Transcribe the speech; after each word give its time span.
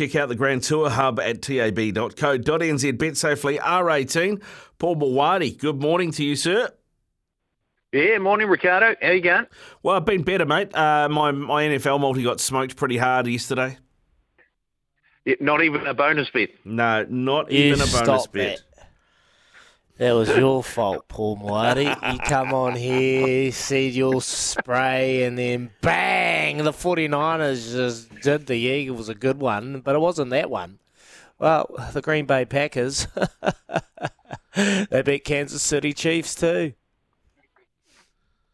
check 0.00 0.16
out 0.16 0.30
the 0.30 0.34
Grand 0.34 0.62
Tour 0.62 0.88
Hub 0.88 1.20
at 1.20 1.42
tab.co.nz. 1.42 2.98
Bet 2.98 3.16
safely 3.18 3.58
R18. 3.58 4.42
Paul 4.78 4.96
Maoate, 4.96 5.58
good 5.58 5.80
morning 5.80 6.10
to 6.12 6.24
you, 6.24 6.36
sir. 6.36 6.70
Yeah, 7.92 8.18
morning, 8.18 8.48
Ricardo. 8.48 8.94
How 9.02 9.10
you 9.10 9.20
going? 9.20 9.46
Well, 9.82 9.96
I've 9.96 10.06
been 10.06 10.22
better, 10.22 10.46
mate. 10.46 10.74
Uh, 10.74 11.08
my 11.10 11.32
my 11.32 11.64
NFL 11.64 12.00
multi 12.00 12.22
got 12.22 12.40
smoked 12.40 12.76
pretty 12.76 12.96
hard 12.96 13.26
yesterday. 13.26 13.76
Yeah, 15.26 15.34
not 15.40 15.62
even 15.62 15.86
a 15.86 15.92
bonus 15.92 16.30
bet. 16.30 16.50
No, 16.64 17.04
not 17.10 17.50
You 17.50 17.64
even 17.64 17.80
a 17.80 17.84
bonus 17.84 17.92
stop 17.96 18.32
bet. 18.32 18.58
that. 18.58 18.69
That 20.00 20.12
was 20.12 20.34
your 20.34 20.64
fault, 20.64 21.08
Paul 21.08 21.36
Maoate. 21.36 22.14
You 22.14 22.18
come 22.20 22.54
on 22.54 22.74
here, 22.74 23.52
said 23.52 23.92
you'll 23.92 24.22
spray, 24.22 25.24
and 25.24 25.36
then 25.36 25.72
bang, 25.82 26.56
the 26.56 26.72
49ers 26.72 27.72
just 27.72 28.20
did 28.22 28.46
the 28.46 28.54
Eagles 28.54 29.10
a 29.10 29.14
good 29.14 29.38
one, 29.38 29.80
but 29.80 29.94
it 29.94 29.98
wasn't 29.98 30.30
that 30.30 30.48
one. 30.48 30.78
Well, 31.38 31.68
the 31.92 32.00
Green 32.00 32.24
Bay 32.24 32.46
Packers, 32.46 33.08
they 34.56 35.02
beat 35.02 35.26
Kansas 35.26 35.60
City 35.60 35.92
Chiefs 35.92 36.34
too. 36.34 36.72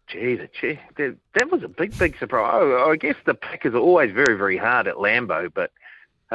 Gee, 0.09 0.35
the 0.35 0.51
gee, 0.61 0.81
that, 0.97 1.17
that 1.35 1.53
was 1.53 1.63
a 1.63 1.69
big, 1.69 1.97
big 1.97 2.19
surprise. 2.19 2.55
Oh, 2.61 2.91
I 2.91 2.97
guess 2.97 3.15
the 3.25 3.35
Packers 3.35 3.75
are 3.75 3.79
always 3.79 4.11
very, 4.11 4.37
very 4.37 4.57
hard 4.57 4.89
at 4.89 4.97
Lambeau, 4.97 5.55
but 5.55 5.71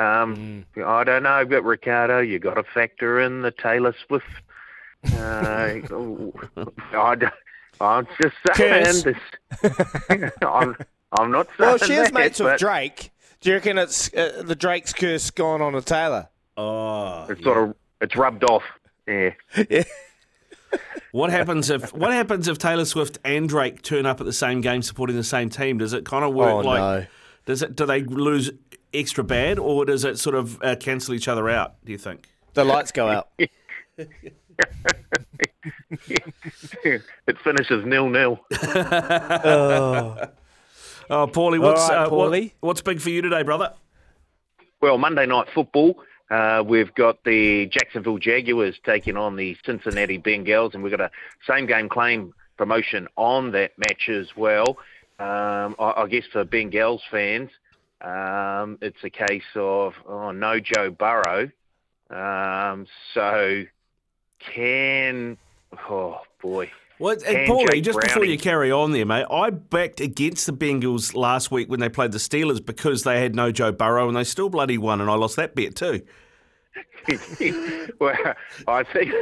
um, 0.02 0.66
I 0.78 1.04
don't 1.04 1.24
know. 1.24 1.44
But 1.44 1.66
Ricardo, 1.66 2.20
you 2.20 2.40
got 2.40 2.54
to 2.54 2.64
factor 2.64 3.20
in 3.20 3.42
the 3.42 3.52
Taylor 3.52 3.94
Swift. 4.08 4.26
Uh, 5.06 5.80
I, 6.94 7.16
don't- 7.16 7.34
I'm 7.80 8.08
just 8.22 8.36
saying 8.56 8.84
this. 9.04 10.32
I'm, 10.42 10.76
I'm 11.12 11.32
not 11.32 11.48
saying 11.58 11.60
Well, 11.60 11.78
she 11.80 11.94
is 11.94 12.06
that, 12.12 12.14
mates 12.14 12.40
with 12.40 12.60
Drake. 12.60 13.12
Do 13.42 13.50
you 13.50 13.56
reckon 13.56 13.78
it's 13.80 14.14
uh, 14.14 14.44
the 14.46 14.56
Drake's 14.56 14.94
curse 14.94 15.32
gone 15.32 15.62
on 15.62 15.74
to 15.74 15.82
Taylor? 15.82 16.30
Oh, 16.58 17.26
It's 17.30 17.44
sort 17.44 17.58
of 17.58 17.76
it's 18.02 18.16
rubbed 18.16 18.44
off. 18.44 18.64
Yeah. 19.08 19.84
What 21.12 21.32
happens 21.32 21.70
if 21.70 21.92
what 21.94 22.12
happens 22.12 22.48
if 22.48 22.58
Taylor 22.58 22.86
Swift 22.86 23.18
and 23.26 23.50
Drake 23.50 23.82
turn 23.82 24.06
up 24.06 24.22
at 24.22 24.26
the 24.26 24.32
same 24.32 24.62
game 24.62 24.82
supporting 24.82 25.18
the 25.18 25.24
same 25.24 25.50
team? 25.50 25.78
Does 25.80 25.92
it 25.92 26.06
kind 26.06 26.24
of 26.24 26.34
work 26.34 26.54
Oh, 26.54 26.60
like 26.60 26.80
no. 26.80 27.06
does 27.46 27.62
it 27.62 27.76
do 27.76 27.86
they 27.86 28.04
lose 28.04 28.52
extra 28.94 29.22
bad 29.24 29.60
or 29.60 29.84
does 29.84 30.06
it 30.06 30.18
sort 30.18 30.36
of 30.36 30.62
uh, 30.64 30.78
cancel 30.78 31.14
each 31.14 31.28
other 31.28 31.50
out, 31.50 31.84
do 31.84 31.92
you 31.92 31.98
think? 31.98 32.30
The 32.54 32.64
lights 32.64 32.94
go 32.94 33.10
out. 33.10 33.28
it 36.84 37.38
finishes 37.44 37.86
nil 37.86 38.10
nil. 38.10 38.40
oh. 38.52 40.18
Oh, 41.10 41.28
Paulie, 41.28 41.60
what's 41.60 41.90
right, 41.90 42.06
uh, 42.06 42.10
what- 42.10 42.32
Paulie. 42.32 42.54
what's 42.62 42.82
big 42.82 43.02
for 43.02 43.10
you 43.10 43.22
today, 43.22 43.44
brother? 43.44 43.74
Well, 44.82 44.98
Monday 44.98 45.26
night 45.26 45.48
football, 45.54 46.02
uh, 46.30 46.64
we've 46.66 46.94
got 46.96 47.24
the 47.26 47.66
Jacksonville 47.68 48.18
Jaguars 48.18 48.80
taking 48.86 49.18
on 49.18 49.36
the 49.36 49.58
Cincinnati 49.66 50.18
Bengals, 50.18 50.74
and 50.74 50.82
we've 50.82 50.92
got 50.96 51.02
a 51.02 51.12
same 51.48 51.66
game 51.66 51.90
claim 51.90 52.34
promotion 52.58 53.08
on 53.18 53.52
that 53.52 53.78
match 53.78 54.08
as 54.10 54.28
well. 54.38 54.78
Um, 55.20 55.76
I, 55.78 55.94
I 55.98 56.08
guess 56.10 56.24
for 56.32 56.46
Bengals 56.46 57.02
fans, 57.12 57.50
um, 58.00 58.78
it's 58.82 59.04
a 59.04 59.10
case 59.10 59.44
of 59.56 59.94
oh, 60.08 60.32
no 60.32 60.60
Joe 60.60 60.90
Burrow. 60.90 61.52
Um, 62.10 62.88
so 63.14 63.64
can 64.54 65.38
oh 65.90 66.22
boy. 66.42 66.72
Well, 67.00 67.14
and 67.14 67.24
And 67.24 67.50
Paulie, 67.50 67.72
Jake 67.72 67.84
just 67.84 68.00
before 68.00 68.26
you 68.26 68.38
carry 68.38 68.72
on 68.72 68.92
there, 68.92 69.08
mate, 69.08 69.26
I 69.32 69.50
backed 69.50 70.02
against 70.02 70.46
the 70.46 70.54
Bengals 70.54 71.16
last 71.16 71.50
week 71.50 71.68
when 71.68 71.80
they 71.80 71.90
played 71.90 72.12
the 72.12 72.20
Steelers 72.20 72.64
because 72.64 73.02
they 73.02 73.20
had 73.20 73.34
no 73.34 73.52
Joe 73.52 73.72
Burrow 73.72 74.08
and 74.08 74.16
they 74.16 74.24
still 74.24 74.50
bloody 74.50 74.78
won, 74.78 75.02
and 75.02 75.10
I 75.10 75.16
lost 75.16 75.36
that 75.38 75.56
bet 75.56 75.76
too. 75.76 76.02
well, 78.00 78.16
I 78.68 78.84
think 78.84 79.14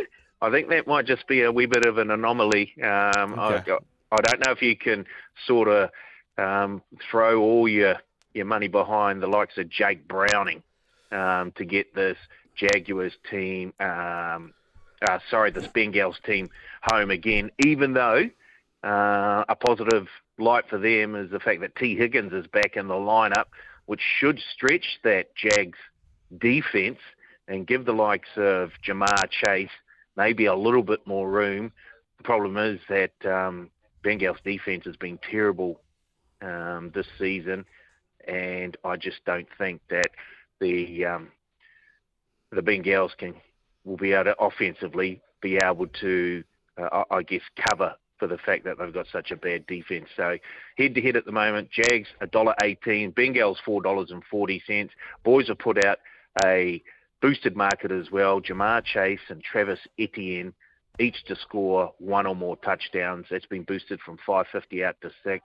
I 0.42 0.50
think 0.52 0.70
that 0.70 0.88
might 0.88 1.06
just 1.06 1.26
be 1.28 1.44
a 1.44 1.52
wee 1.52 1.66
bit 1.66 1.86
of 1.86 1.98
an 1.98 2.12
anomaly. 2.12 2.74
Um, 2.84 3.40
Okay. 3.40 3.72
I, 3.72 3.78
I 4.12 4.18
don't 4.22 4.46
know 4.46 4.52
if 4.52 4.62
you 4.62 4.76
can 4.76 5.06
sort 5.46 5.68
of 5.68 5.90
um, 6.38 6.82
throw 7.10 7.42
all 7.42 7.68
your 7.68 7.96
your 8.34 8.46
money 8.46 8.68
behind 8.68 9.22
the 9.22 9.28
likes 9.28 9.58
of 9.58 9.70
Jake 9.70 10.08
Browning 10.08 10.64
um, 11.12 11.52
to 11.54 11.66
get 11.66 11.94
this 11.94 12.18
Jaguars 12.56 13.14
team, 13.30 13.74
um, 13.80 14.54
uh, 15.08 15.20
sorry, 15.30 15.52
this 15.52 15.68
Bengals 15.68 16.22
team 16.24 16.50
home 16.84 17.12
again. 17.12 17.52
Even 17.66 17.94
though 17.94 18.30
uh, 18.84 19.44
a 19.48 19.56
positive 19.56 20.08
light 20.38 20.66
for 20.70 20.78
them 20.78 21.16
is 21.16 21.30
the 21.32 21.40
fact 21.40 21.62
that 21.62 21.76
Tee 21.76 21.96
Higgins 21.96 22.34
is 22.34 22.48
back 22.48 22.76
in 22.76 22.88
the 22.88 22.94
lineup, 22.94 23.46
which 23.86 24.02
should 24.20 24.40
stretch 24.54 25.00
that 25.04 25.36
Jags 25.36 25.78
defense 26.38 27.00
and 27.48 27.66
give 27.66 27.86
the 27.86 27.94
likes 27.94 28.30
of 28.36 28.72
Ja'Marr 28.88 29.30
Chase 29.30 29.70
maybe 30.16 30.46
a 30.46 30.56
little 30.56 30.84
bit 30.84 31.06
more 31.08 31.30
room. 31.30 31.72
The 32.18 32.24
problem 32.24 32.58
is 32.58 32.80
that 32.90 33.14
um, 33.26 33.70
Bengals 34.04 34.42
defense 34.44 34.86
has 34.86 34.96
been 34.96 35.20
terrible 35.30 35.82
um, 36.42 36.92
this 36.94 37.08
season, 37.18 37.66
and 38.28 38.78
I 38.84 38.98
just 38.98 39.24
don't 39.26 39.48
think 39.58 39.82
that 39.90 40.12
the 40.60 41.06
um, 41.06 41.30
the 42.52 42.62
Bengals 42.62 43.16
can 43.18 43.36
will 43.86 43.98
be 43.98 44.14
able 44.14 44.26
to 44.26 44.40
offensively 44.40 45.22
be 45.42 45.58
able 45.64 45.88
to, 46.02 46.44
uh, 46.78 47.04
I 47.12 47.24
guess, 47.24 47.42
cover 47.70 47.96
for 48.18 48.28
the 48.28 48.38
fact 48.38 48.66
that 48.66 48.78
they've 48.78 48.94
got 48.94 49.08
such 49.12 49.32
a 49.32 49.36
bad 49.36 49.66
defense. 49.68 50.08
So 50.16 50.38
head 50.78 50.94
to 50.96 51.02
head 51.02 51.16
at 51.16 51.26
the 51.26 51.32
moment, 51.32 51.70
Jags 51.72 52.10
a 52.22 52.28
dollar 52.28 52.54
eighteen, 52.64 53.12
Bengals 53.14 53.58
four 53.64 53.82
dollars 53.82 54.12
and 54.12 54.24
forty 54.30 54.62
cents. 54.68 54.94
Boys 55.24 55.48
have 55.48 55.60
put 55.60 55.84
out 55.86 56.00
a 56.44 56.84
boosted 57.22 57.56
market 57.56 57.92
as 57.92 58.12
well. 58.12 58.42
Ja'Marr 58.42 58.84
Chase 58.84 59.20
and 59.30 59.42
Travis 59.44 59.80
Etienne 59.98 60.54
each 61.00 61.24
to 61.26 61.36
score 61.36 61.94
one 62.00 62.28
or 62.28 62.36
more 62.36 62.58
touchdowns. 62.58 63.26
That's 63.30 63.46
been 63.46 63.64
boosted 63.64 64.00
from 64.06 64.18
550 64.26 64.84
out 64.84 64.96
to 65.02 65.12
six. 65.24 65.44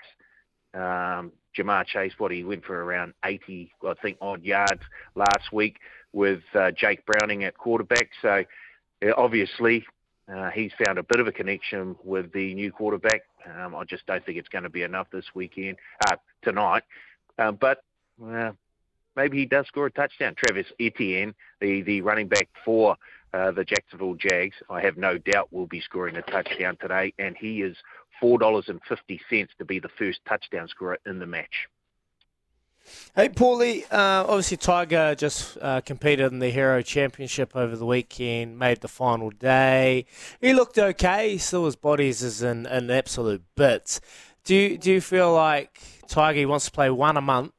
Um, 0.75 1.33
Ja'Marr 1.56 1.87
Chase, 1.87 2.12
what 2.19 2.33
he 2.33 2.43
went 2.43 2.65
for 2.65 2.84
around 2.84 3.15
80, 3.25 3.71
I 3.87 3.95
think, 4.03 4.19
odd 4.21 4.43
yards 4.43 4.83
last 5.15 5.53
week 5.53 5.78
with 6.15 6.43
uh, 6.55 6.71
Jake 6.71 7.05
Browning 7.05 7.45
at 7.45 7.59
quarterback. 7.59 8.09
So 8.23 8.45
uh, 9.05 9.13
obviously 9.17 9.85
uh, 10.33 10.51
he's 10.51 10.73
found 10.83 10.99
a 10.99 11.03
bit 11.03 11.21
of 11.21 11.27
a 11.27 11.33
connection 11.33 11.97
with 12.03 12.33
the 12.33 12.55
new 12.55 12.73
quarterback. 12.73 13.23
Um, 13.45 13.75
I 13.75 13.85
just 13.85 14.07
don't 14.07 14.25
think 14.25 14.39
it's 14.39 14.49
going 14.49 14.65
to 14.65 14.71
be 14.71 14.83
enough 14.83 15.09
this 15.11 15.27
weekend, 15.35 15.77
uh, 16.07 16.17
tonight. 16.43 16.85
Uh, 17.39 17.53
but 17.53 17.83
uh, 18.25 18.53
maybe 19.17 19.37
he 19.39 19.45
does 19.45 19.67
score 19.67 19.87
a 19.87 19.91
touchdown. 19.91 20.35
Travis 20.35 20.73
Etienne, 20.81 21.35
the, 21.61 21.83
the 21.83 22.01
running 22.01 22.29
back 22.29 22.49
for 22.65 22.97
the 23.33 23.65
Jacksonville 23.67 24.15
Jags, 24.15 24.55
I 24.71 24.81
have 24.81 24.97
no 24.97 25.19
doubt 25.19 25.53
will 25.53 25.67
be 25.67 25.81
scoring 25.81 26.15
a 26.17 26.23
touchdown 26.23 26.77
today, 26.81 27.13
and 27.19 27.37
he 27.37 27.63
is 27.63 27.77
four 28.21 28.39
dollars 28.39 28.67
and 28.69 28.81
fifty 28.89 29.21
cents 29.29 29.53
to 29.59 29.65
be 29.65 29.81
the 29.81 29.89
first 29.99 30.21
touchdown 30.25 30.69
scorer 30.69 30.99
in 31.05 31.19
the 31.19 31.27
match. 31.27 31.69
Hey, 33.17 33.28
Paulie, 33.28 33.84
uh, 33.93 34.25
obviously 34.28 34.56
Tiger 34.56 35.15
just 35.15 35.56
uh, 35.61 35.81
competed 35.81 36.33
in 36.33 36.39
the 36.39 36.50
Hero 36.50 36.83
Championship 36.83 37.55
over 37.55 37.77
the 37.77 37.87
weekend, 37.87 38.59
made 38.59 38.81
the 38.81 38.89
final 38.89 39.31
day. 39.31 40.06
He 40.41 40.53
looked 40.53 40.78
okay, 40.78 41.39
still 41.39 41.65
his 41.65 41.77
body's 41.77 42.22
is 42.22 42.43
in, 42.43 42.67
in 42.67 42.91
absolute 42.91 43.43
bits. 43.55 44.00
Do 44.45 44.55
you, 44.55 44.78
do 44.78 44.93
you 44.93 45.00
feel 45.00 45.33
like 45.33 45.81
Tiger 46.09 46.47
wants 46.49 46.67
to 46.67 46.71
play 46.72 46.91
one 46.91 47.17
a 47.17 47.21
month? 47.22 47.53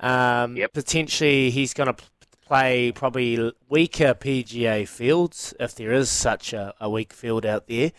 Um, 0.00 0.56
Yep. 0.56 0.72
Potentially 0.72 1.50
he's 1.50 1.72
going 1.74 1.94
to 1.94 2.02
play 2.46 2.92
probably 2.92 3.52
weaker 3.68 4.14
PGA 4.14 4.86
fields, 4.86 5.54
if 5.58 5.74
there 5.74 5.92
is 5.92 6.10
such 6.10 6.52
a, 6.52 6.74
a 6.80 6.90
weak 6.90 7.12
field 7.12 7.46
out 7.46 7.66
there, 7.68 7.92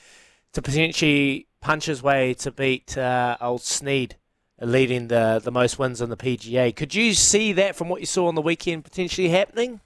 to 0.52 0.62
potentially 0.62 1.48
punch 1.62 1.86
his 1.86 2.04
way 2.04 2.34
to 2.36 2.52
beat 2.52 2.98
uh, 2.98 3.38
old 3.42 3.62
Snead 3.64 4.18
leading 4.66 5.08
the 5.08 5.42
the 5.44 5.52
most 5.52 5.78
wins 5.80 6.02
in 6.02 6.10
the 6.10 6.18
PGA. 6.18 6.76
Could 6.76 6.96
you 6.96 7.14
see 7.14 7.54
that 7.54 7.76
from 7.76 7.90
what 7.90 8.00
you 8.00 8.06
saw 8.06 8.28
on 8.28 8.36
the 8.36 8.42
weekend 8.42 8.84
potentially 8.84 9.30
happening? 9.30 9.80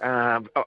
Um, 0.00 0.48
I 0.54 0.64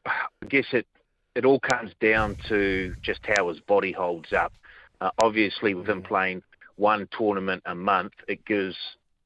guess 0.48 0.66
it 0.72 0.88
it 1.36 1.46
all 1.46 1.60
comes 1.60 1.92
down 2.00 2.38
to 2.48 2.96
just 3.02 3.22
how 3.26 3.50
his 3.50 3.60
body 3.60 3.92
holds 3.92 4.34
up. 4.34 4.54
Uh, 5.02 5.12
obviously, 5.20 5.74
with 5.74 5.88
him 5.88 6.02
playing 6.02 6.44
one 6.76 7.08
tournament 7.18 7.64
a 7.66 7.76
month, 7.76 8.14
it 8.28 8.44
gives 8.46 8.76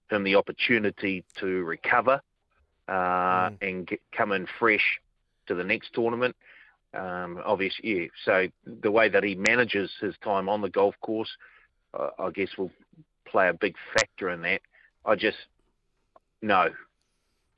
him 0.09 0.23
the 0.23 0.35
opportunity 0.35 1.23
to 1.37 1.63
recover 1.63 2.21
uh, 2.87 3.49
and 3.61 3.87
get, 3.87 4.01
come 4.11 4.31
in 4.31 4.47
fresh 4.59 4.99
to 5.47 5.55
the 5.55 5.63
next 5.63 5.93
tournament. 5.93 6.35
Um, 6.93 7.41
obviously, 7.43 8.01
yeah. 8.01 8.07
So 8.23 8.47
the 8.65 8.91
way 8.91 9.09
that 9.09 9.23
he 9.23 9.35
manages 9.35 9.91
his 9.99 10.15
time 10.23 10.49
on 10.49 10.61
the 10.61 10.69
golf 10.69 10.95
course, 11.01 11.29
uh, 11.93 12.09
I 12.19 12.29
guess, 12.29 12.57
will 12.57 12.71
play 13.33 13.49
a 13.49 13.53
big 13.53 13.75
factor 13.93 14.29
in 14.29 14.41
that. 14.43 14.61
I 15.05 15.15
just 15.15 15.37
no. 16.41 16.69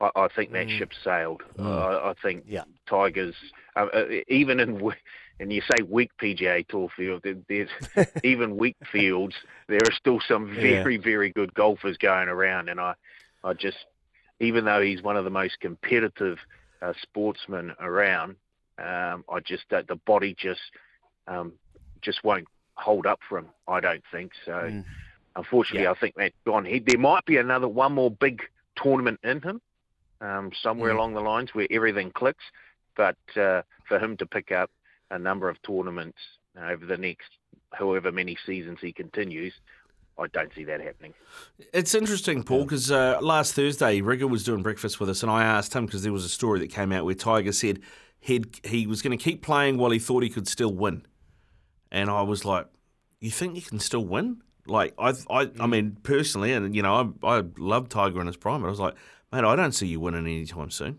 I, 0.00 0.10
I 0.16 0.28
think 0.34 0.52
that 0.52 0.66
Mm. 0.66 0.78
ship 0.78 0.90
sailed. 1.04 1.42
I, 1.58 2.10
I 2.10 2.14
think 2.22 2.44
Yeah. 2.48 2.64
Tigers, 2.86 3.34
uh, 3.76 3.86
uh, 3.92 4.06
even 4.28 4.58
in 4.60 4.92
and 5.38 5.52
you 5.52 5.60
say 5.62 5.82
weak 5.82 6.10
PGA 6.20 6.66
Tour 6.66 6.88
field, 6.96 7.24
there's 7.48 7.68
even 8.24 8.56
weak 8.56 8.76
fields. 8.90 9.34
There 9.68 9.86
are 9.86 9.92
still 9.92 10.20
some 10.26 10.54
very 10.54 10.96
very 10.96 11.30
good 11.30 11.52
golfers 11.54 11.96
going 11.98 12.28
around, 12.28 12.68
and 12.68 12.80
I 12.80 12.94
I 13.44 13.52
just 13.54 13.78
even 14.40 14.64
though 14.64 14.82
he's 14.82 15.02
one 15.02 15.16
of 15.16 15.24
the 15.24 15.30
most 15.30 15.60
competitive 15.60 16.38
uh, 16.82 16.92
sportsmen 17.02 17.74
around, 17.80 18.36
um, 18.78 19.24
I 19.30 19.40
just 19.44 19.64
uh, 19.72 19.82
the 19.88 19.96
body 19.96 20.34
just 20.38 20.60
um, 21.26 21.52
just 22.02 22.22
won't 22.24 22.46
hold 22.74 23.06
up 23.06 23.20
for 23.28 23.38
him. 23.38 23.48
I 23.66 23.80
don't 23.80 24.04
think 24.12 24.32
so. 24.44 24.52
Mm. 24.52 24.84
Unfortunately, 25.36 25.84
Yeah. 25.84 25.92
I 25.92 25.94
think 25.94 26.14
that's 26.16 26.34
gone. 26.44 26.64
He, 26.64 26.78
there 26.80 26.98
might 26.98 27.24
be 27.26 27.36
another 27.36 27.68
one 27.68 27.92
more 27.92 28.10
big 28.10 28.42
tournament 28.74 29.20
in 29.22 29.40
him 29.42 29.60
um, 30.20 30.50
somewhere 30.62 30.92
Mm. 30.92 30.96
along 30.96 31.14
the 31.14 31.20
lines 31.20 31.54
where 31.54 31.66
everything 31.70 32.10
clicks. 32.10 32.44
But 32.96 33.16
uh, 33.36 33.62
for 33.86 33.98
him 33.98 34.16
to 34.16 34.26
pick 34.26 34.50
up 34.50 34.70
a 35.10 35.18
number 35.18 35.48
of 35.48 35.60
tournaments 35.62 36.18
over 36.58 36.84
the 36.86 36.96
next 36.96 37.28
however 37.72 38.10
many 38.10 38.36
seasons 38.46 38.78
he 38.80 38.92
continues, 38.92 39.52
I 40.18 40.28
don't 40.28 40.50
see 40.54 40.64
that 40.64 40.80
happening. 40.80 41.12
It's 41.74 41.94
interesting, 41.94 42.42
Paul, 42.42 42.64
because 42.64 42.90
uh, 42.90 43.18
last 43.20 43.52
Thursday, 43.52 44.00
Rigger 44.00 44.26
was 44.26 44.44
doing 44.44 44.62
breakfast 44.62 44.98
with 44.98 45.10
us, 45.10 45.22
and 45.22 45.30
I 45.30 45.44
asked 45.44 45.74
him 45.74 45.84
because 45.84 46.02
there 46.02 46.12
was 46.12 46.24
a 46.24 46.30
story 46.30 46.58
that 46.60 46.68
came 46.68 46.90
out 46.90 47.04
where 47.04 47.14
Tiger 47.14 47.52
said 47.52 47.80
he'd, 48.20 48.58
he 48.64 48.86
was 48.86 49.02
going 49.02 49.16
to 49.16 49.22
keep 49.22 49.42
playing 49.42 49.76
while 49.76 49.90
he 49.90 49.98
thought 49.98 50.22
he 50.22 50.30
could 50.30 50.48
still 50.48 50.72
win. 50.72 51.04
And 51.92 52.08
I 52.08 52.22
was 52.22 52.46
like, 52.46 52.66
You 53.20 53.30
think 53.30 53.56
you 53.56 53.62
can 53.62 53.78
still 53.78 54.06
win? 54.06 54.40
Like, 54.66 54.94
I, 54.98 55.14
I, 55.30 55.50
I 55.60 55.66
mean, 55.66 55.96
personally, 56.02 56.52
and, 56.52 56.74
you 56.74 56.82
know, 56.82 57.14
I, 57.22 57.38
I 57.38 57.42
love 57.58 57.88
Tiger 57.88 58.20
in 58.20 58.26
his 58.26 58.36
prime, 58.36 58.62
but 58.62 58.68
I 58.68 58.70
was 58.70 58.80
like, 58.80 58.94
Mate, 59.32 59.44
I 59.44 59.56
don't 59.56 59.72
see 59.72 59.86
you 59.86 60.00
winning 60.00 60.26
anytime 60.26 60.70
soon. 60.70 60.98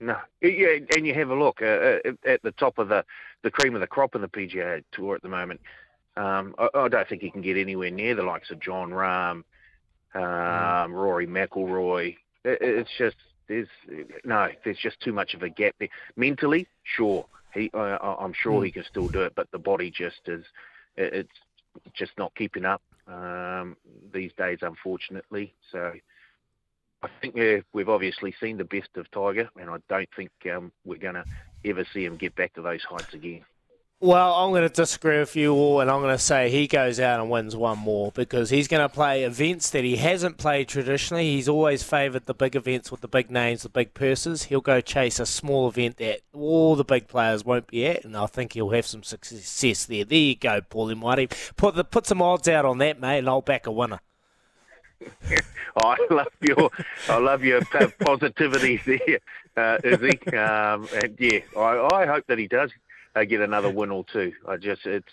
No, 0.00 0.16
yeah, 0.40 0.78
and 0.94 1.06
you 1.06 1.14
have 1.14 1.30
a 1.30 1.34
look 1.34 1.62
uh, 1.62 1.98
uh, 2.04 2.12
at 2.26 2.42
the 2.42 2.52
top 2.52 2.78
of 2.78 2.88
the, 2.88 3.04
the 3.42 3.50
cream 3.50 3.74
of 3.74 3.80
the 3.80 3.86
crop 3.86 4.14
in 4.14 4.20
the 4.20 4.28
PGA 4.28 4.82
Tour 4.92 5.16
at 5.16 5.22
the 5.22 5.28
moment. 5.28 5.60
Um, 6.16 6.54
I, 6.58 6.68
I 6.74 6.88
don't 6.88 7.08
think 7.08 7.22
he 7.22 7.30
can 7.30 7.40
get 7.40 7.56
anywhere 7.56 7.90
near 7.90 8.14
the 8.14 8.22
likes 8.22 8.50
of 8.50 8.60
Jon 8.60 8.90
Rahm, 8.90 9.44
um, 10.14 10.92
Rory 10.92 11.26
McIlroy. 11.26 12.16
It, 12.44 12.58
it's 12.60 12.90
just 12.96 13.16
there's 13.48 13.68
no, 14.24 14.48
there's 14.64 14.78
just 14.78 15.00
too 15.00 15.12
much 15.12 15.34
of 15.34 15.42
a 15.42 15.48
gap 15.48 15.74
there. 15.78 15.88
Mentally, 16.16 16.66
sure, 16.82 17.26
he, 17.52 17.70
I- 17.74 18.16
I'm 18.20 18.32
sure 18.32 18.62
he 18.64 18.70
can 18.70 18.84
still 18.84 19.08
do 19.08 19.22
it, 19.22 19.34
but 19.34 19.50
the 19.50 19.58
body 19.58 19.90
just 19.90 20.20
is, 20.26 20.44
it, 20.96 21.14
it's 21.14 21.38
just 21.92 22.12
not 22.18 22.34
keeping 22.34 22.64
up 22.64 22.82
um, 23.06 23.76
these 24.12 24.32
days, 24.36 24.58
unfortunately. 24.62 25.54
So. 25.70 25.92
I 27.02 27.08
think 27.20 27.38
uh, 27.38 27.62
we've 27.74 27.90
obviously 27.90 28.34
seen 28.40 28.56
the 28.56 28.64
best 28.64 28.88
of 28.96 29.10
Tiger, 29.10 29.50
and 29.60 29.68
I 29.68 29.76
don't 29.90 30.08
think 30.16 30.30
um, 30.50 30.72
we're 30.86 30.98
going 30.98 31.16
to 31.16 31.24
ever 31.62 31.84
see 31.92 32.06
him 32.06 32.16
get 32.16 32.34
back 32.34 32.54
to 32.54 32.62
those 32.62 32.82
heights 32.82 33.12
again. 33.12 33.44
Well, 34.04 34.34
I'm 34.34 34.50
going 34.50 34.68
to 34.68 34.68
disagree 34.68 35.18
with 35.18 35.34
you 35.34 35.54
all, 35.54 35.80
and 35.80 35.90
I'm 35.90 36.02
going 36.02 36.14
to 36.14 36.22
say 36.22 36.50
he 36.50 36.66
goes 36.66 37.00
out 37.00 37.20
and 37.20 37.30
wins 37.30 37.56
one 37.56 37.78
more 37.78 38.12
because 38.12 38.50
he's 38.50 38.68
going 38.68 38.86
to 38.86 38.94
play 38.94 39.24
events 39.24 39.70
that 39.70 39.82
he 39.82 39.96
hasn't 39.96 40.36
played 40.36 40.68
traditionally. 40.68 41.32
He's 41.32 41.48
always 41.48 41.82
favoured 41.82 42.26
the 42.26 42.34
big 42.34 42.54
events 42.54 42.90
with 42.90 43.00
the 43.00 43.08
big 43.08 43.30
names, 43.30 43.62
the 43.62 43.70
big 43.70 43.94
purses. 43.94 44.42
He'll 44.42 44.60
go 44.60 44.82
chase 44.82 45.18
a 45.20 45.24
small 45.24 45.68
event 45.68 45.96
that 45.96 46.20
all 46.34 46.76
the 46.76 46.84
big 46.84 47.08
players 47.08 47.46
won't 47.46 47.66
be 47.66 47.86
at, 47.86 48.04
and 48.04 48.14
I 48.14 48.26
think 48.26 48.52
he'll 48.52 48.68
have 48.68 48.84
some 48.84 49.02
success 49.02 49.86
there. 49.86 50.04
There 50.04 50.18
you 50.18 50.36
go, 50.36 50.60
Paulie 50.60 51.00
Maoate. 51.00 51.54
Put 51.56 51.74
the 51.74 51.82
put 51.82 52.04
some 52.06 52.20
odds 52.20 52.46
out 52.46 52.66
on 52.66 52.76
that, 52.76 53.00
mate, 53.00 53.20
and 53.20 53.28
I'll 53.30 53.40
back 53.40 53.66
a 53.66 53.72
winner. 53.72 54.00
I 55.76 55.96
love 56.10 56.28
your, 56.42 56.70
I 57.08 57.16
love 57.16 57.42
your 57.42 57.62
positivity 58.00 58.82
there, 58.84 59.20
uh, 59.56 59.78
Izzy. 59.82 60.36
Um, 60.36 60.88
and 60.94 61.16
yeah, 61.18 61.38
I, 61.56 62.02
I 62.02 62.06
hope 62.06 62.26
that 62.26 62.38
he 62.38 62.48
does 62.48 62.70
uh, 63.14 63.24
get 63.24 63.40
another 63.40 63.70
win 63.70 63.90
or 63.90 64.04
two. 64.12 64.32
I 64.46 64.56
just, 64.56 64.86
it's 64.86 65.08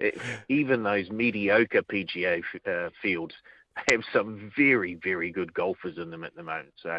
it, 0.00 0.18
even 0.48 0.82
those 0.82 1.10
mediocre 1.10 1.82
PGA 1.82 2.42
f- 2.54 2.66
uh, 2.66 2.90
fields 3.00 3.34
have 3.88 4.02
some 4.12 4.52
very, 4.56 4.94
very 4.94 5.30
good 5.30 5.54
golfers 5.54 5.98
in 5.98 6.10
them 6.10 6.24
at 6.24 6.34
the 6.34 6.42
moment. 6.42 6.74
So, 6.82 6.90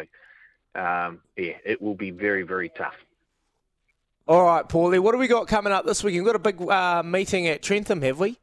um, 0.74 1.20
yeah, 1.36 1.54
it 1.64 1.80
will 1.80 1.94
be 1.94 2.10
very, 2.10 2.42
very 2.42 2.70
tough. 2.70 2.94
All 4.26 4.44
right, 4.44 4.66
Paulie, 4.66 5.00
what 5.00 5.12
do 5.12 5.18
we 5.18 5.28
got 5.28 5.48
coming 5.48 5.72
up 5.72 5.84
this 5.84 6.02
week? 6.02 6.14
We've 6.14 6.24
got 6.24 6.36
a 6.36 6.38
big 6.38 6.60
uh, 6.62 7.02
meeting 7.02 7.46
at 7.46 7.62
Trentham, 7.62 8.00
have 8.02 8.18
we? 8.18 8.38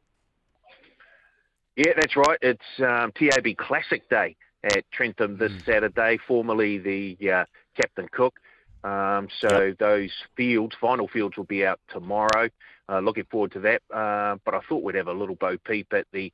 Yeah, 1.76 1.92
that's 1.96 2.16
right. 2.16 2.38
It's 2.40 2.60
um, 2.78 3.12
TAB 3.12 3.56
Classic 3.56 4.08
Day 4.08 4.36
at 4.62 4.84
Trentham 4.92 5.38
this 5.38 5.52
Saturday, 5.64 6.18
formerly 6.28 6.78
the 6.78 7.30
uh, 7.30 7.44
Captain 7.74 8.08
Cook. 8.12 8.34
Um, 8.84 9.28
so 9.40 9.66
yep. 9.66 9.78
those 9.78 10.10
fields, 10.36 10.74
final 10.80 11.08
fields, 11.08 11.36
will 11.36 11.44
be 11.44 11.64
out 11.64 11.80
tomorrow. 11.88 12.48
Uh, 12.88 13.00
looking 13.00 13.24
forward 13.30 13.52
to 13.52 13.60
that. 13.60 13.82
Uh, 13.94 14.36
but 14.44 14.54
I 14.54 14.60
thought 14.68 14.82
we'd 14.82 14.96
have 14.96 15.08
a 15.08 15.12
little 15.12 15.36
bow 15.36 15.56
peep 15.64 15.92
at 15.92 16.06
the 16.12 16.32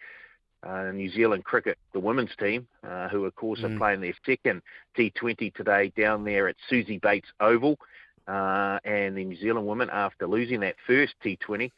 uh, 0.62 0.91
New 0.93 1.11
Zealand 1.11 1.45
cricket, 1.45 1.79
the 1.93 2.00
women's 2.00 2.35
team, 2.39 2.67
uh, 2.83 3.09
who 3.09 3.25
of 3.25 3.35
course 3.37 3.61
mm. 3.61 3.75
are 3.75 3.79
playing 3.79 4.00
their 4.00 4.15
second 4.27 4.62
T20 4.97 5.55
today 5.55 5.93
down 5.97 6.25
there 6.25 6.49
at 6.49 6.56
Suzie 6.71 7.00
Bates 7.00 7.29
Oval. 7.41 7.79
Uh, 8.27 8.79
and 8.85 9.17
the 9.17 9.25
New 9.25 9.37
Zealand 9.37 9.67
women, 9.67 9.89
after 9.91 10.27
losing 10.27 10.61
that 10.61 10.77
first 10.87 11.15
T20, 11.25 11.71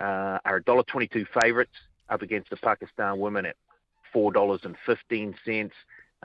uh, 0.00 0.38
are 0.44 0.60
$1.22 0.60 1.26
favourites 1.40 1.72
up 2.08 2.22
against 2.22 2.50
the 2.50 2.56
Pakistan 2.56 3.18
women 3.18 3.46
at 3.46 3.56
$4.15. 4.14 5.70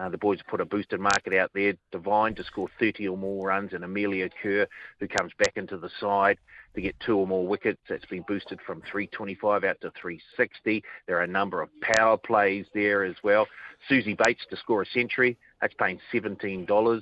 Uh, 0.01 0.09
the 0.09 0.17
boys 0.17 0.39
have 0.39 0.47
put 0.47 0.61
a 0.61 0.65
boosted 0.65 0.99
market 0.99 1.31
out 1.35 1.51
there. 1.53 1.75
Devine 1.91 2.33
to 2.33 2.43
score 2.43 2.67
30 2.79 3.07
or 3.07 3.17
more 3.17 3.47
runs, 3.47 3.73
and 3.73 3.83
Amelia 3.83 4.29
Kerr, 4.41 4.65
who 4.99 5.07
comes 5.07 5.31
back 5.37 5.53
into 5.57 5.77
the 5.77 5.91
side 5.99 6.39
to 6.73 6.81
get 6.81 6.95
two 7.05 7.17
or 7.17 7.27
more 7.27 7.45
wickets. 7.45 7.79
That's 7.87 8.05
been 8.05 8.23
boosted 8.27 8.59
from 8.65 8.81
325 8.91 9.63
out 9.63 9.79
to 9.81 9.91
360. 10.01 10.83
There 11.05 11.17
are 11.19 11.23
a 11.23 11.27
number 11.27 11.61
of 11.61 11.69
power 11.81 12.17
plays 12.17 12.65
there 12.73 13.03
as 13.03 13.15
well. 13.23 13.45
Suzie 13.87 14.17
Bates 14.17 14.43
to 14.49 14.57
score 14.57 14.81
a 14.81 14.85
century. 14.87 15.37
That's 15.61 15.75
paying 15.75 15.99
$17. 16.11 17.01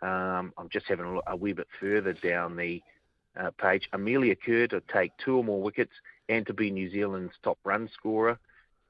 Um, 0.00 0.54
I'm 0.56 0.70
just 0.72 0.86
having 0.86 1.04
a, 1.04 1.14
look, 1.16 1.24
a 1.26 1.36
wee 1.36 1.52
bit 1.52 1.68
further 1.78 2.14
down 2.14 2.56
the 2.56 2.82
uh, 3.38 3.50
page. 3.60 3.90
Amelia 3.92 4.36
Kerr 4.36 4.68
to 4.68 4.80
take 4.90 5.12
two 5.22 5.36
or 5.36 5.44
more 5.44 5.60
wickets 5.60 5.92
and 6.30 6.46
to 6.46 6.54
be 6.54 6.70
New 6.70 6.90
Zealand's 6.90 7.34
top 7.42 7.58
run 7.64 7.90
scorer 7.92 8.38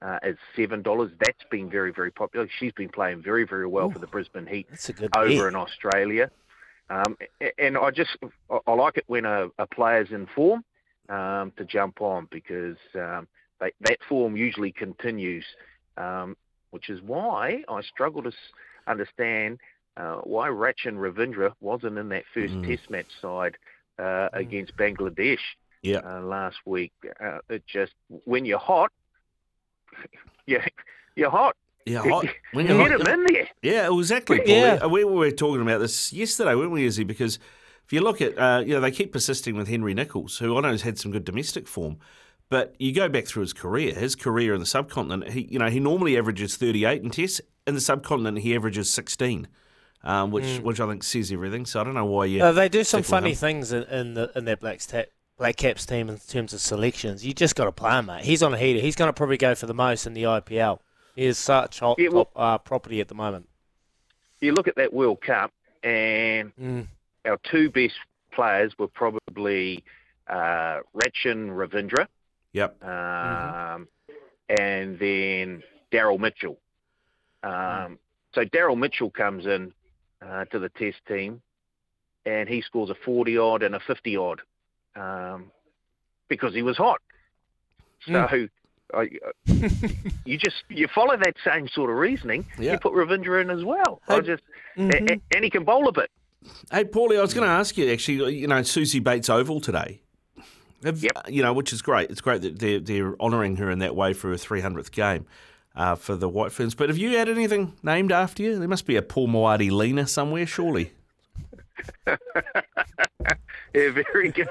uh, 0.02 0.18
is 0.22 0.36
seven 0.56 0.82
dollars. 0.82 1.10
That's 1.20 1.44
been 1.50 1.70
very, 1.70 1.92
very 1.92 2.10
popular. 2.10 2.48
She's 2.58 2.72
been 2.72 2.88
playing 2.88 3.22
very, 3.22 3.44
very 3.46 3.66
well 3.66 3.90
for 3.90 3.98
the 3.98 4.06
Brisbane 4.06 4.46
Heat 4.46 4.66
That's 4.70 4.88
a 4.88 4.92
good 4.92 5.16
over 5.16 5.48
in 5.48 5.56
Australia. 5.56 6.30
Um, 6.90 7.16
and 7.58 7.76
I 7.76 7.90
just 7.90 8.16
I- 8.50 8.72
like 8.72 8.96
it 8.96 9.04
when 9.08 9.24
a, 9.24 9.48
a 9.58 9.66
player's 9.66 10.10
in 10.10 10.26
form 10.34 10.64
um, 11.08 11.52
to 11.56 11.64
jump 11.64 12.00
on 12.00 12.28
because 12.30 12.76
um, 12.94 13.28
they, 13.60 13.72
that 13.82 13.98
form 14.08 14.36
usually 14.36 14.72
continues, 14.72 15.44
um, 15.96 16.36
which 16.70 16.88
is 16.88 17.02
why 17.02 17.62
I 17.68 17.82
struggle 17.82 18.22
to 18.22 18.32
understand 18.86 19.58
uh, 19.98 20.16
why 20.24 20.48
Rachin 20.48 20.96
Ravindra 20.96 21.52
wasn't 21.60 21.98
in 21.98 22.08
that 22.10 22.24
first 22.32 22.54
Mm. 22.54 22.66
Test 22.66 22.88
match 22.88 23.10
side 23.20 23.56
uh, 23.98 24.28
against 24.32 24.76
Bangladesh 24.76 25.40
Yeah. 25.82 25.98
uh, 25.98 26.20
last 26.20 26.56
week. 26.64 26.92
Uh, 27.22 27.38
it 27.50 27.64
just 27.66 27.92
when 28.24 28.44
you're 28.46 28.58
hot, 28.60 28.92
yeah, 30.46 30.64
you're 31.16 31.30
hot. 31.30 31.56
Yeah, 31.84 32.02
hot. 32.02 32.26
When 32.52 32.66
Get 32.66 32.76
you're 32.76 32.98
hot, 32.98 33.00
him 33.00 33.20
in 33.20 33.32
there. 33.32 33.48
Yeah, 33.62 33.96
exactly. 33.96 34.38
Paul. 34.40 34.48
Yeah. 34.48 34.86
We, 34.86 35.04
we 35.04 35.14
were 35.14 35.30
talking 35.30 35.62
about 35.62 35.78
this 35.78 36.12
yesterday, 36.12 36.54
weren't 36.54 36.70
we, 36.70 36.84
Izzy? 36.84 37.04
Because 37.04 37.38
if 37.86 37.92
you 37.92 38.02
look 38.02 38.20
at, 38.20 38.38
uh, 38.38 38.62
you 38.64 38.74
know, 38.74 38.80
they 38.80 38.90
keep 38.90 39.12
persisting 39.12 39.56
with 39.56 39.68
Henry 39.68 39.94
Nicholls, 39.94 40.38
who 40.38 40.58
I 40.58 40.60
know 40.60 40.70
has 40.70 40.82
had 40.82 40.98
some 40.98 41.10
good 41.10 41.24
domestic 41.24 41.66
form, 41.66 41.96
but 42.50 42.74
you 42.78 42.92
go 42.92 43.08
back 43.08 43.26
through 43.26 43.42
his 43.42 43.52
career, 43.52 43.94
his 43.94 44.14
career 44.14 44.52
in 44.54 44.60
the 44.60 44.66
subcontinent, 44.66 45.32
he, 45.32 45.48
you 45.50 45.58
know, 45.58 45.68
he 45.68 45.80
normally 45.80 46.16
averages 46.18 46.56
38 46.56 47.02
in 47.02 47.10
tests. 47.10 47.40
In 47.66 47.74
the 47.74 47.80
subcontinent, 47.80 48.38
he 48.38 48.54
averages 48.54 48.90
16, 48.92 49.48
um, 50.02 50.30
which 50.30 50.58
which 50.60 50.80
I 50.80 50.86
think 50.86 51.02
says 51.02 51.30
everything. 51.30 51.66
So 51.66 51.80
I 51.80 51.84
don't 51.84 51.94
know 51.94 52.06
why 52.06 52.26
you. 52.26 52.42
Uh, 52.42 52.52
they 52.52 52.68
do 52.68 52.84
some 52.84 53.02
funny 53.02 53.34
things 53.34 53.72
in, 53.72 53.82
in 53.84 54.14
the 54.14 54.30
in 54.34 54.46
their 54.46 54.56
Black, 54.56 54.80
ta- 54.80 55.04
Black 55.38 55.56
Caps 55.56 55.86
team 55.86 56.08
in 56.08 56.18
terms 56.18 56.52
of 56.52 56.60
selections. 56.60 57.24
You 57.24 57.32
just 57.32 57.54
got 57.54 57.64
to 57.66 57.72
play 57.72 57.96
him, 57.98 58.06
mate. 58.06 58.24
He's 58.24 58.42
on 58.42 58.52
a 58.52 58.58
heater. 58.58 58.80
He's 58.80 58.96
going 58.96 59.08
to 59.08 59.12
probably 59.12 59.36
go 59.36 59.54
for 59.54 59.66
the 59.66 59.74
most 59.74 60.06
in 60.06 60.12
the 60.14 60.24
IPL. 60.24 60.80
He 61.14 61.24
is 61.26 61.38
such 61.38 61.78
hot 61.80 61.98
Yeah, 61.98 62.08
well- 62.10 62.24
top 62.26 62.32
uh, 62.36 62.58
property 62.58 63.00
at 63.00 63.08
the 63.08 63.14
moment. 63.14 63.48
You 64.40 64.52
look 64.52 64.68
at 64.68 64.76
that 64.76 64.92
World 64.92 65.20
Cup, 65.20 65.52
and 65.82 66.52
Mm. 66.56 66.86
our 67.24 67.38
two 67.50 67.70
best 67.70 67.94
players 68.32 68.76
were 68.78 68.86
probably 68.88 69.84
uh, 70.28 70.80
Rachin 70.94 71.48
Ravindra 71.50 72.06
Yep. 72.52 72.84
um, 72.84 73.88
and 74.48 74.98
then 74.98 75.62
Daryl 75.90 76.18
Mitchell. 76.20 76.58
Um, 77.42 77.98
so 78.34 78.44
Daryl 78.44 78.76
Mitchell 78.78 79.10
comes 79.10 79.46
in 79.46 79.72
uh, 80.20 80.44
to 80.46 80.58
the 80.58 80.68
Test 80.68 80.98
team, 81.08 81.40
and 82.26 82.48
he 82.48 82.60
scores 82.60 82.90
a 82.90 82.94
40 82.94 83.38
odd 83.38 83.62
and 83.62 83.74
a 83.74 83.80
50 83.80 84.16
odd 84.16 84.40
um, 84.96 85.50
because 86.28 86.54
he 86.54 86.62
was 86.62 86.76
hot. 86.76 87.00
So. 88.06 88.48
I, 88.94 89.10
you 90.24 90.38
just 90.38 90.64
you 90.70 90.88
follow 90.94 91.14
that 91.18 91.34
same 91.44 91.68
sort 91.68 91.90
of 91.90 91.96
reasoning. 91.96 92.46
Yeah. 92.58 92.72
You 92.72 92.78
put 92.78 92.94
Ravindra 92.94 93.42
in 93.42 93.50
as 93.50 93.62
well. 93.62 94.00
I 94.08 94.14
Hey, 94.14 94.20
just 94.22 94.42
Mhm. 94.78 95.10
a- 95.10 95.12
a- 95.14 95.20
and 95.36 95.44
he 95.44 95.50
can 95.50 95.64
bowl 95.64 95.88
a 95.88 95.92
bit. 95.92 96.10
Hey, 96.72 96.84
Paulie, 96.84 97.18
I 97.18 97.20
was 97.20 97.34
going 97.34 97.46
to 97.46 97.52
ask 97.52 97.76
you 97.76 97.90
actually. 97.92 98.36
You 98.36 98.46
know, 98.46 98.60
Suzie 98.62 99.04
Bates 99.04 99.28
Oval 99.28 99.60
today. 99.60 100.00
Have, 100.84 101.02
Yep. 101.02 101.12
You 101.28 101.42
know, 101.42 101.52
which 101.52 101.70
is 101.74 101.82
great. 101.82 102.10
It's 102.10 102.22
great 102.22 102.40
that 102.40 102.60
they're 102.60 102.80
they're 102.80 103.20
honouring 103.20 103.56
her 103.56 103.70
in 103.70 103.78
that 103.80 103.94
way 103.94 104.14
for 104.14 104.28
her 104.30 104.36
300th 104.36 104.90
game. 104.90 105.26
uh, 105.76 105.94
for 105.94 106.16
the 106.16 106.28
White 106.28 106.50
Ferns. 106.50 106.74
But 106.74 106.88
have 106.88 106.96
you 106.98 107.16
had 107.18 107.28
anything 107.28 107.74
named 107.82 108.10
after 108.10 108.42
you? 108.42 108.58
There 108.58 108.66
must 108.68 108.86
be 108.86 108.96
a 108.96 109.02
Paul 109.02 109.28
Maoate 109.28 109.70
Lena 109.70 110.06
somewhere, 110.06 110.46
surely. 110.46 110.92
Yeah, 113.74 113.90
very 114.12 114.30
good. 114.32 114.48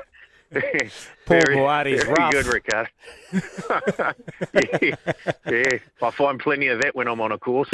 Paul 1.25 1.41
very, 1.41 1.57
Maoate's 1.57 2.03
very 2.03 2.15
rough. 2.17 2.31
good, 2.31 2.45
Ricardo. 2.47 2.89
yeah, 4.81 4.95
yeah, 5.49 5.79
I 6.01 6.11
find 6.11 6.39
plenty 6.39 6.67
of 6.67 6.81
that 6.81 6.95
when 6.95 7.07
I'm 7.07 7.19
on 7.21 7.31
a 7.31 7.37
course. 7.37 7.69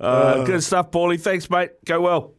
Uh, 0.00 0.44
good 0.44 0.62
stuff, 0.62 0.90
Paulie. 0.90 1.20
Thanks, 1.20 1.50
mate. 1.50 1.70
Go 1.84 2.00
well. 2.00 2.34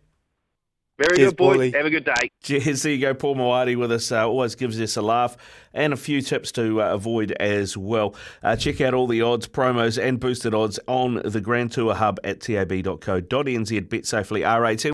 Very 0.99 1.15
Cheers, 1.17 1.29
good, 1.29 1.37
boys. 1.37 1.57
Paulie. 1.57 1.75
Have 1.75 1.85
a 1.85 1.89
good 1.89 2.03
day. 2.03 2.31
Cheers. 2.43 2.83
There 2.83 2.91
you 2.91 2.99
go. 2.99 3.13
Paul 3.13 3.35
Moati 3.35 3.77
with 3.77 3.89
us. 3.91 4.11
Uh, 4.11 4.27
always 4.27 4.55
gives 4.55 4.79
us 4.81 4.97
a 4.97 5.01
laugh 5.01 5.37
and 5.73 5.93
a 5.93 5.97
few 5.97 6.21
tips 6.21 6.51
to 6.53 6.81
uh, 6.81 6.93
avoid 6.93 7.31
as 7.33 7.77
well. 7.77 8.15
Uh, 8.43 8.57
check 8.57 8.81
out 8.81 8.93
all 8.93 9.07
the 9.07 9.21
odds, 9.21 9.47
promos, 9.47 10.01
and 10.01 10.19
boosted 10.19 10.53
odds 10.53 10.77
on 10.87 11.21
the 11.23 11.39
Grand 11.39 11.71
Tour 11.71 11.95
Hub 11.95 12.19
at 12.25 12.41
tab.co.nz. 12.41 13.89
Bet 13.89 14.05
safely. 14.05 14.41
R18. 14.41 14.85